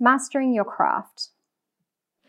Mastering 0.00 0.52
your 0.52 0.64
craft. 0.64 1.30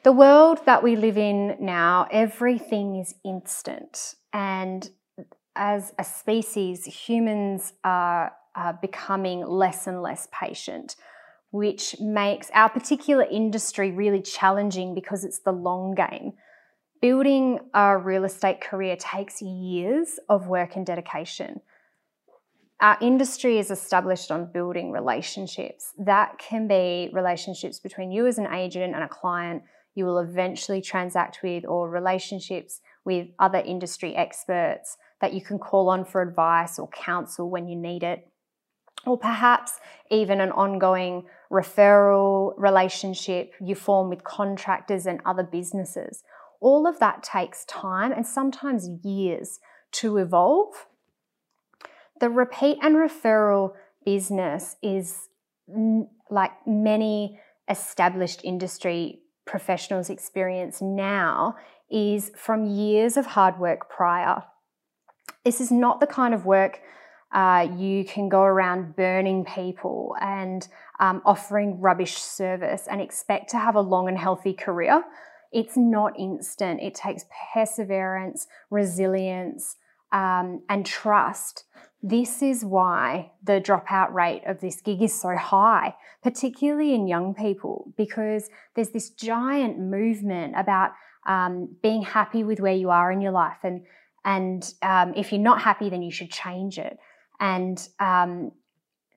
The 0.04 0.12
world 0.12 0.60
that 0.66 0.82
we 0.82 0.96
live 0.96 1.18
in 1.18 1.58
now, 1.60 2.08
everything 2.10 2.96
is 2.96 3.16
instant. 3.24 4.16
And 4.34 4.90
as 5.56 5.94
a 6.00 6.04
species, 6.04 6.86
humans 6.86 7.74
are, 7.84 8.32
are 8.56 8.80
becoming 8.82 9.46
less 9.46 9.88
and 9.88 10.02
less 10.02 10.28
patient, 10.32 10.96
which 11.52 11.96
makes 12.00 12.50
our 12.54 12.70
particular 12.70 13.26
industry 13.30 13.92
really 13.92 14.22
challenging 14.22 14.96
because 14.96 15.24
it's 15.24 15.40
the 15.40 15.52
long 15.52 15.94
game. 15.96 16.34
Building 17.02 17.60
a 17.74 17.98
real 17.98 18.24
estate 18.24 18.62
career 18.62 18.96
takes 18.96 19.42
years 19.42 20.20
of 20.28 20.48
work 20.48 20.76
and 20.76 20.86
dedication. 20.86 21.62
Our 22.82 22.98
industry 23.02 23.60
is 23.60 23.72
established 23.72 24.32
on 24.32 24.52
building 24.54 24.92
relationships. 24.92 25.94
That 25.98 26.38
can 26.38 26.68
be 26.68 27.10
relationships 27.12 27.78
between 27.78 28.12
you 28.12 28.26
as 28.26 28.38
an 28.38 28.48
agent 28.54 28.96
and 28.96 29.04
a 29.04 29.10
client 29.10 29.64
you 29.96 30.06
will 30.06 30.20
eventually 30.20 30.82
transact 30.82 31.40
with, 31.44 31.66
or 31.66 31.90
relationships 31.90 32.80
with 33.04 33.28
other 33.38 33.58
industry 33.58 34.16
experts 34.16 34.98
that 35.20 35.34
you 35.34 35.42
can 35.42 35.60
call 35.60 35.90
on 35.90 36.06
for 36.06 36.22
advice 36.22 36.80
or 36.80 36.88
counsel 36.90 37.50
when 37.50 37.68
you 37.68 37.76
need 37.76 38.04
it. 38.04 38.26
Or 39.06 39.18
perhaps 39.18 39.80
even 40.10 40.40
an 40.40 40.52
ongoing 40.52 41.26
referral 41.52 42.54
relationship 42.58 43.54
you 43.60 43.76
form 43.76 44.10
with 44.10 44.24
contractors 44.24 45.06
and 45.06 45.20
other 45.26 45.44
businesses. 45.44 46.24
All 46.62 46.88
of 46.88 47.00
that 47.00 47.24
takes 47.24 47.66
time 47.66 48.14
and 48.14 48.26
sometimes 48.26 48.90
years 49.04 49.60
to 49.94 50.18
evolve. 50.18 50.86
The 52.20 52.30
repeat 52.30 52.78
and 52.82 52.96
referral 52.96 53.74
business 54.06 54.76
is 54.82 55.30
like 56.30 56.52
many 56.68 57.40
established 57.70 58.42
industry 58.44 59.20
professionals 59.46 60.10
experience 60.10 60.82
now 60.82 61.56
is 61.90 62.32
from 62.36 62.66
years 62.66 63.18
of 63.18 63.26
hard 63.26 63.60
work 63.60 63.90
prior. 63.90 64.44
This 65.44 65.62
is 65.62 65.72
not 65.72 66.00
the 66.00 66.08
kind 66.08 66.34
of 66.34 66.46
work 66.46 66.82
uh, 67.32 67.68
you 67.78 68.06
can 68.06 68.28
go 68.28 68.42
around 68.42 68.96
burning 68.96 69.46
people 69.46 70.16
and 70.20 70.68
um, 71.00 71.22
offering 71.26 71.80
rubbish 71.80 72.18
service 72.18 72.88
and 72.90 73.00
expect 73.02 73.50
to 73.52 73.58
have 73.58 73.76
a 73.76 73.82
long 73.82 74.08
and 74.08 74.18
healthy 74.18 74.54
career. 74.54 75.04
It's 75.52 75.78
not 75.78 76.20
instant. 76.20 76.82
It 76.82 76.96
takes 76.96 77.26
perseverance, 77.54 78.48
resilience, 78.70 79.76
um, 80.12 80.62
and 80.70 80.86
trust 80.86 81.66
this 82.02 82.42
is 82.42 82.64
why 82.64 83.32
the 83.44 83.60
dropout 83.60 84.14
rate 84.14 84.44
of 84.46 84.62
this 84.62 84.80
gig 84.80 85.02
is 85.02 85.14
so 85.14 85.36
high, 85.36 85.96
particularly 86.24 86.94
in 86.94 87.08
young 87.08 87.34
people, 87.34 87.94
because 87.98 88.50
there's 88.76 88.92
this 88.92 89.10
giant 89.10 89.78
movement 89.78 90.54
about 90.56 90.92
um, 91.28 91.76
being 91.84 92.02
happy 92.02 92.44
with 92.46 92.62
where 92.62 92.74
you 92.74 92.90
are 92.90 93.12
in 93.12 93.20
your 93.20 93.34
life, 93.34 93.58
and 93.64 93.84
and 94.24 94.74
um, 94.82 95.14
if 95.16 95.32
you're 95.32 95.42
not 95.42 95.62
happy, 95.62 95.90
then 95.90 96.02
you 96.02 96.12
should 96.12 96.32
change 96.32 96.78
it. 96.78 96.98
And 97.40 97.86
um, 98.00 98.52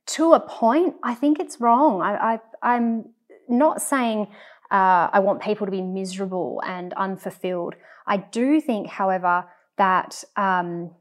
to 0.06 0.32
a 0.32 0.40
point, 0.40 0.96
I 1.02 1.14
think 1.14 1.38
it's 1.38 1.60
wrong. 1.60 2.02
I, 2.02 2.38
I 2.62 2.76
am 2.76 3.10
not 3.48 3.82
saying 3.82 4.28
uh, 4.70 5.10
I 5.12 5.20
want 5.20 5.42
people 5.42 5.66
to 5.66 5.70
be 5.70 5.82
miserable 5.82 6.62
and 6.66 6.92
unfulfilled. 6.94 7.74
I 8.06 8.16
do 8.16 8.60
think, 8.60 8.88
however, 8.88 9.44
that 9.82 10.22
um, 10.36 10.92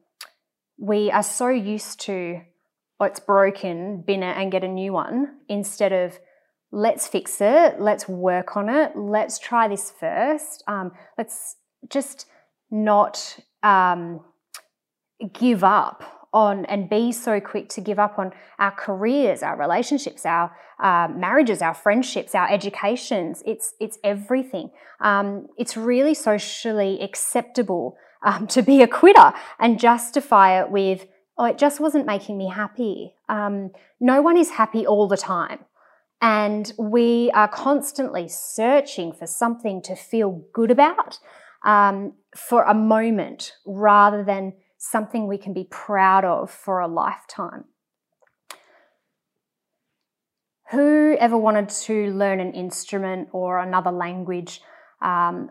we 0.80 1.12
are 1.12 1.22
so 1.22 1.50
used 1.50 2.02
to, 2.02 2.42
oh, 3.00 3.06
it's 3.06 3.20
broken, 3.20 4.02
bin 4.02 4.24
it 4.24 4.36
and 4.36 4.52
get 4.52 4.64
a 4.64 4.68
new 4.68 4.92
one, 4.92 5.38
instead 5.48 5.94
of 5.94 6.18
let's 6.72 7.06
fix 7.08 7.40
it, 7.42 7.80
let's 7.80 8.08
work 8.10 8.58
on 8.58 8.70
it, 8.70 8.96
let's 8.96 9.38
try 9.38 9.68
this 9.68 9.92
first. 9.92 10.64
Um, 10.68 10.94
let's 11.16 11.58
just 11.90 12.26
not 12.72 13.38
um, 13.62 14.22
give 15.32 15.64
up 15.64 16.28
on 16.34 16.66
and 16.66 16.90
be 16.90 17.12
so 17.12 17.40
quick 17.40 17.70
to 17.70 17.82
give 17.82 18.00
up 18.00 18.18
on 18.18 18.32
our 18.58 18.72
careers, 18.72 19.44
our 19.44 19.58
relationships, 19.58 20.26
our 20.26 20.56
uh, 20.82 21.08
marriages, 21.16 21.62
our 21.62 21.76
friendships, 21.76 22.34
our 22.34 22.50
educations. 22.50 23.44
It's 23.46 23.76
it's 23.80 24.00
everything. 24.04 24.72
Um, 25.02 25.48
it's 25.56 25.78
really 25.78 26.16
socially 26.16 27.00
acceptable 27.02 27.98
um, 28.24 28.48
to 28.48 28.62
be 28.62 28.82
a 28.82 28.88
quitter 28.88 29.34
and 29.60 29.80
justify 29.80 30.62
it 30.62 30.70
with, 30.70 31.08
oh, 31.38 31.46
it 31.46 31.58
just 31.58 31.80
wasn't 31.80 32.06
making 32.06 32.38
me 32.38 32.50
happy. 32.50 33.16
Um, 33.30 33.72
no 34.00 34.22
one 34.22 34.38
is 34.38 34.52
happy 34.52 34.86
all 34.86 35.08
the 35.08 35.18
time. 35.18 35.60
And 36.22 36.72
we 36.78 37.32
are 37.34 37.48
constantly 37.48 38.28
searching 38.28 39.12
for 39.12 39.26
something 39.26 39.82
to 39.84 39.96
feel 39.96 40.44
good 40.54 40.70
about 40.70 41.18
um, 41.66 42.14
for 42.36 42.64
a 42.64 42.76
moment 42.76 43.54
rather 43.66 44.24
than 44.24 44.54
something 44.78 45.28
we 45.28 45.38
can 45.38 45.54
be 45.54 45.68
proud 45.70 46.24
of 46.24 46.52
for 46.52 46.80
a 46.80 46.88
lifetime. 46.88 47.66
Who 50.72 51.18
ever 51.20 51.38
wanted 51.38 51.70
to 51.70 52.14
learn 52.14 52.40
an 52.40 52.54
instrument 52.54 53.30
or 53.32 53.60
another 53.60 53.92
language 53.92 54.62
um, 55.02 55.50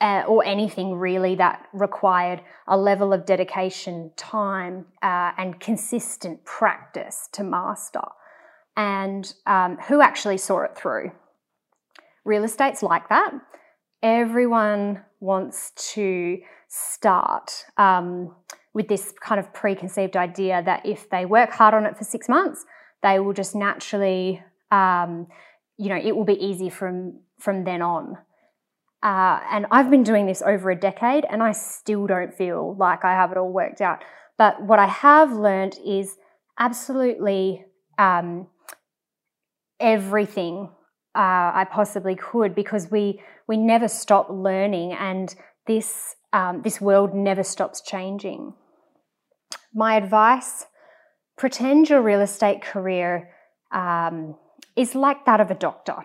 uh, 0.00 0.22
or 0.26 0.44
anything 0.44 0.94
really 0.94 1.34
that 1.36 1.66
required 1.72 2.42
a 2.66 2.76
level 2.76 3.12
of 3.12 3.24
dedication, 3.24 4.10
time, 4.16 4.86
uh, 5.02 5.32
and 5.38 5.58
consistent 5.58 6.44
practice 6.44 7.28
to 7.32 7.42
master, 7.42 8.02
and 8.76 9.34
um, 9.46 9.78
who 9.88 10.00
actually 10.00 10.36
saw 10.38 10.62
it 10.62 10.76
through. 10.76 11.12
Real 12.24 12.44
estate's 12.44 12.82
like 12.82 13.08
that. 13.08 13.32
Everyone 14.02 15.02
wants 15.20 15.72
to 15.94 16.38
start 16.68 17.64
um, 17.78 18.34
with 18.74 18.88
this 18.88 19.14
kind 19.20 19.40
of 19.40 19.52
preconceived 19.54 20.16
idea 20.16 20.62
that 20.64 20.84
if 20.84 21.08
they 21.08 21.24
work 21.24 21.50
hard 21.50 21.72
on 21.72 21.86
it 21.86 21.96
for 21.96 22.04
six 22.04 22.28
months, 22.28 22.66
they 23.02 23.18
will 23.18 23.32
just 23.32 23.54
naturally, 23.54 24.42
um, 24.70 25.26
you 25.78 25.88
know, 25.88 25.96
it 25.96 26.14
will 26.14 26.24
be 26.24 26.44
easy 26.44 26.68
from 26.68 27.20
from 27.38 27.64
then 27.64 27.82
on. 27.82 28.18
Uh, 29.06 29.38
and 29.52 29.66
I've 29.70 29.88
been 29.88 30.02
doing 30.02 30.26
this 30.26 30.42
over 30.42 30.68
a 30.68 30.74
decade 30.74 31.24
and 31.30 31.40
I 31.40 31.52
still 31.52 32.08
don't 32.08 32.34
feel 32.34 32.74
like 32.76 33.04
I 33.04 33.12
have 33.12 33.30
it 33.30 33.38
all 33.38 33.52
worked 33.52 33.80
out. 33.80 34.02
But 34.36 34.60
what 34.60 34.80
I 34.80 34.86
have 34.86 35.30
learned 35.32 35.78
is 35.86 36.16
absolutely 36.58 37.64
um, 37.98 38.48
everything 39.78 40.70
uh, 41.14 41.54
I 41.54 41.68
possibly 41.70 42.16
could 42.16 42.56
because 42.56 42.90
we 42.90 43.22
we 43.46 43.56
never 43.56 43.86
stop 43.86 44.26
learning 44.28 44.92
and 44.94 45.32
this 45.68 46.16
um, 46.32 46.62
this 46.62 46.80
world 46.80 47.14
never 47.14 47.44
stops 47.44 47.82
changing. 47.82 48.54
My 49.72 49.94
advice: 49.94 50.66
pretend 51.38 51.88
your 51.90 52.02
real 52.02 52.22
estate 52.22 52.60
career 52.60 53.30
um, 53.70 54.34
is 54.74 54.96
like 54.96 55.26
that 55.26 55.40
of 55.40 55.52
a 55.52 55.54
doctor. 55.54 55.98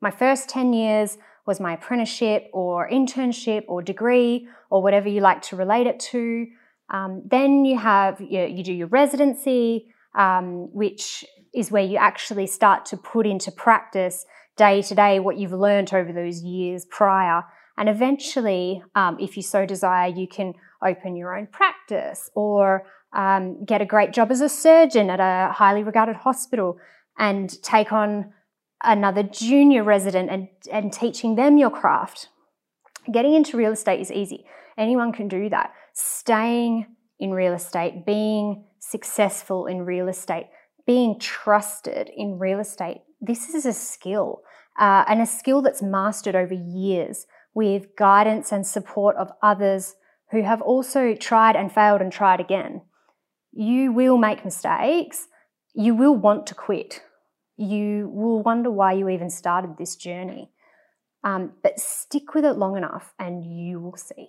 My 0.00 0.10
first 0.10 0.48
ten 0.48 0.72
years 0.72 1.18
was 1.46 1.60
my 1.60 1.74
apprenticeship 1.74 2.48
or 2.52 2.88
internship 2.88 3.64
or 3.68 3.82
degree 3.82 4.48
or 4.70 4.82
whatever 4.82 5.08
you 5.08 5.20
like 5.20 5.42
to 5.42 5.56
relate 5.56 5.86
it 5.86 6.00
to. 6.00 6.46
Um, 6.90 7.22
then 7.24 7.64
you 7.64 7.78
have 7.78 8.20
you, 8.20 8.42
you, 8.42 8.62
do 8.62 8.72
your 8.72 8.88
residency, 8.88 9.86
um, 10.14 10.72
which 10.72 11.24
is 11.54 11.70
where 11.70 11.82
you 11.82 11.96
actually 11.96 12.46
start 12.46 12.84
to 12.86 12.96
put 12.96 13.26
into 13.26 13.50
practice 13.50 14.26
day 14.56 14.82
to 14.82 14.94
day 14.94 15.18
what 15.18 15.38
you've 15.38 15.52
learned 15.52 15.92
over 15.92 16.12
those 16.12 16.42
years 16.42 16.84
prior. 16.86 17.42
And 17.76 17.88
eventually, 17.88 18.82
um, 18.94 19.16
if 19.18 19.36
you 19.36 19.42
so 19.42 19.66
desire, 19.66 20.08
you 20.08 20.28
can 20.28 20.54
open 20.84 21.16
your 21.16 21.36
own 21.36 21.46
practice 21.46 22.30
or 22.34 22.86
um, 23.12 23.64
get 23.64 23.80
a 23.80 23.86
great 23.86 24.12
job 24.12 24.30
as 24.30 24.40
a 24.40 24.48
surgeon 24.48 25.10
at 25.10 25.20
a 25.20 25.52
highly 25.52 25.82
regarded 25.82 26.16
hospital 26.16 26.78
and 27.18 27.62
take 27.62 27.92
on 27.92 28.32
another 28.84 29.22
junior 29.22 29.82
resident 29.82 30.30
and, 30.30 30.48
and 30.70 30.92
teaching 30.92 31.34
them 31.34 31.58
your 31.58 31.70
craft. 31.70 32.28
Getting 33.12 33.34
into 33.34 33.56
real 33.56 33.72
estate 33.72 34.00
is 34.00 34.10
easy. 34.10 34.46
Anyone 34.78 35.12
can 35.12 35.28
do 35.28 35.48
that. 35.50 35.72
Staying 35.92 36.86
in 37.18 37.32
real 37.32 37.52
estate, 37.52 38.04
being 38.04 38.64
successful 38.80 39.66
in 39.66 39.82
real 39.82 40.08
estate, 40.08 40.46
being 40.86 41.18
trusted 41.18 42.10
in 42.16 42.38
real 42.38 42.60
estate, 42.60 43.02
this 43.20 43.54
is 43.54 43.64
a 43.64 43.72
skill 43.72 44.42
uh, 44.78 45.04
and 45.06 45.20
a 45.20 45.26
skill 45.26 45.62
that's 45.62 45.82
mastered 45.82 46.34
over 46.34 46.54
years 46.54 47.26
with 47.54 47.96
guidance 47.96 48.52
and 48.52 48.66
support 48.66 49.16
of 49.16 49.30
others 49.42 49.94
who 50.30 50.42
have 50.42 50.60
also 50.60 51.14
tried 51.14 51.56
and 51.56 51.72
failed 51.72 52.00
and 52.00 52.12
tried 52.12 52.40
again. 52.40 52.82
You 53.52 53.92
will 53.92 54.18
make 54.18 54.44
mistakes. 54.44 55.28
You 55.74 55.94
will 55.94 56.16
want 56.16 56.46
to 56.48 56.54
quit 56.54 57.02
you 57.56 58.10
will 58.12 58.42
wonder 58.42 58.70
why 58.70 58.92
you 58.92 59.08
even 59.08 59.30
started 59.30 59.76
this 59.76 59.96
journey. 59.96 60.50
Um, 61.22 61.52
but 61.62 61.80
stick 61.80 62.34
with 62.34 62.44
it 62.44 62.58
long 62.58 62.76
enough 62.76 63.14
and 63.18 63.44
you 63.44 63.80
will 63.80 63.96
see. 63.96 64.28